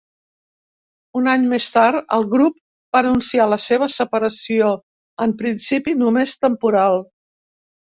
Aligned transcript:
Un 1.21 1.29
any 1.33 1.45
més 1.51 1.67
tard, 1.75 1.99
el 2.17 2.25
grup 2.33 2.57
va 2.97 3.03
anunciar 3.03 3.49
la 3.53 3.61
seva 3.69 3.93
separació, 3.99 4.75
en 5.29 5.41
principi 5.47 5.99
només 6.05 6.39
temporal. 6.51 7.03